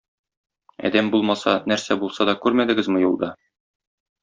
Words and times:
Адәм 0.89 1.11
булмаса, 1.15 1.53
нәрсә 1.73 1.99
булса 2.05 2.27
да 2.31 2.37
күрмәдегезме 2.47 3.05
юлда? 3.07 3.31